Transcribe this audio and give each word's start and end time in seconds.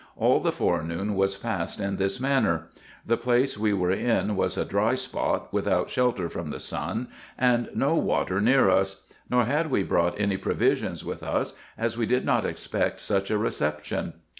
All 0.17 0.39
the 0.39 0.51
forenoon 0.51 1.13
was 1.13 1.37
passed 1.37 1.79
in 1.79 1.97
this 1.97 2.19
manner. 2.19 2.69
The 3.05 3.17
place 3.17 3.55
we 3.55 3.71
were 3.71 3.91
in 3.91 4.35
was 4.35 4.57
a 4.57 4.65
dry 4.65 4.95
spot, 4.95 5.53
without 5.53 5.91
shelter 5.91 6.27
from 6.27 6.49
the 6.49 6.59
sun, 6.59 7.07
and 7.37 7.69
no 7.75 7.93
water 7.93 8.41
near 8.41 8.67
us; 8.67 9.03
nor 9.29 9.45
had 9.45 9.69
we 9.69 9.83
brought 9.83 10.19
any 10.19 10.37
provisions 10.37 11.05
with 11.05 11.21
us, 11.21 11.53
as 11.77 11.99
we 11.99 12.07
did 12.07 12.25
not 12.25 12.47
expect 12.47 12.99
such 12.99 13.29
a 13.29 13.37
reception. 13.37 14.13